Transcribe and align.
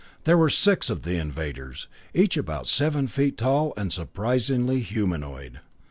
There 0.23 0.35
were 0.35 0.49
six 0.49 0.89
of 0.89 1.03
the 1.03 1.17
invaders, 1.17 1.87
each 2.15 2.35
about 2.35 2.65
seven 2.65 3.07
feet 3.07 3.37
tall, 3.37 3.71
and 3.77 3.93
surprisingly 3.93 4.79
humanoid. 4.79 5.59